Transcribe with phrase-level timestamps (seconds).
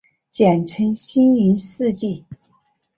[0.31, 2.25] 简称新影世纪。